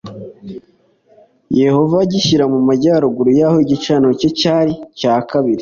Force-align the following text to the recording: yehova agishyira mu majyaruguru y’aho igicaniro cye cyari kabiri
yehova 1.61 1.95
agishyira 2.05 2.45
mu 2.53 2.59
majyaruguru 2.67 3.29
y’aho 3.39 3.57
igicaniro 3.65 4.13
cye 4.19 4.29
cyari 4.39 4.73
kabiri 5.29 5.49